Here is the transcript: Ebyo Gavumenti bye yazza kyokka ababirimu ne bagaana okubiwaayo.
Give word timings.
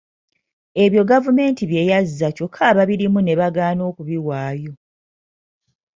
Ebyo 0.83 1.01
Gavumenti 1.09 1.63
bye 1.69 1.87
yazza 1.91 2.27
kyokka 2.35 2.61
ababirimu 2.71 3.19
ne 3.23 3.33
bagaana 3.39 3.81
okubiwaayo. 3.91 4.73